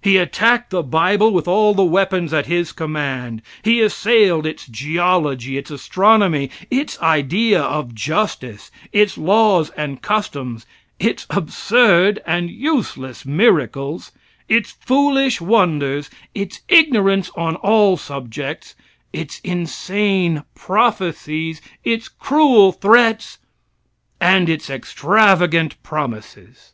[0.00, 3.42] He attacked the bible with all the weapons at his command.
[3.62, 10.64] He assailed its geology, its astronomy, its idea of justice, its laws and customs,
[10.98, 14.10] its absurd and useless miracles,
[14.48, 18.74] its foolish wonders, its ignorance on all subjects,
[19.12, 23.36] its insane prophecies, its cruel threats,
[24.18, 26.72] and its extravagant promises.